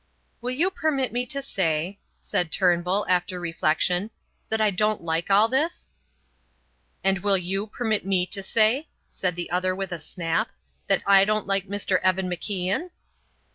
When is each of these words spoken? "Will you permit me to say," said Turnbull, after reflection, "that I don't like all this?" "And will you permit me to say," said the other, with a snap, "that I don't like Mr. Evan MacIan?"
"Will 0.41 0.49
you 0.49 0.71
permit 0.71 1.13
me 1.13 1.27
to 1.27 1.43
say," 1.43 1.99
said 2.19 2.51
Turnbull, 2.51 3.05
after 3.07 3.39
reflection, 3.39 4.09
"that 4.49 4.59
I 4.59 4.71
don't 4.71 5.03
like 5.03 5.29
all 5.29 5.47
this?" 5.47 5.91
"And 7.03 7.19
will 7.19 7.37
you 7.37 7.67
permit 7.67 8.03
me 8.03 8.25
to 8.25 8.41
say," 8.41 8.87
said 9.05 9.35
the 9.35 9.51
other, 9.51 9.75
with 9.75 9.91
a 9.91 9.99
snap, 9.99 10.49
"that 10.87 11.03
I 11.05 11.23
don't 11.23 11.45
like 11.45 11.67
Mr. 11.67 11.99
Evan 12.01 12.27
MacIan?" 12.27 12.89